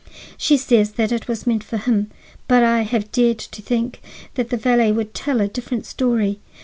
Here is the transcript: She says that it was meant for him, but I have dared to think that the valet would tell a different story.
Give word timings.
She 0.35 0.57
says 0.57 0.93
that 0.93 1.11
it 1.11 1.27
was 1.27 1.45
meant 1.45 1.63
for 1.63 1.77
him, 1.77 2.09
but 2.47 2.63
I 2.63 2.81
have 2.81 3.11
dared 3.11 3.37
to 3.37 3.61
think 3.61 4.01
that 4.33 4.49
the 4.49 4.57
valet 4.57 4.91
would 4.91 5.13
tell 5.13 5.39
a 5.41 5.47
different 5.47 5.85
story. 5.85 6.39